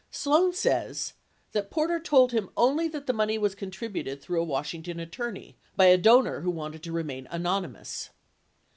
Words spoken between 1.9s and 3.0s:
told him only